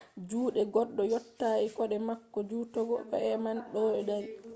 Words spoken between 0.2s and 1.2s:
juɗe goɗɗo